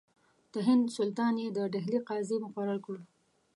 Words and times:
د 0.53 0.55
هند 0.67 0.83
سلطان 0.97 1.33
یې 1.43 1.47
د 1.51 1.59
ډهلي 1.73 1.99
قاضي 2.07 2.37
مقرر 2.45 2.77
کړ. 2.85 2.97